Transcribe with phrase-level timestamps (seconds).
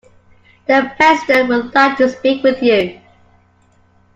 [0.65, 2.99] The President would like to speak with you.